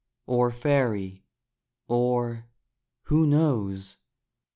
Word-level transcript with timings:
or 0.25 0.49
fairy? 0.49 1.21
or, 1.87 2.47
who 3.03 3.27
knows? 3.27 3.97